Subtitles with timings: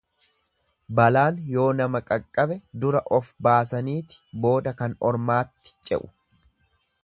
[0.99, 6.13] Balaan yoo nama qaqqabe dura of baasaniiti booda kan ormaatti ce'u.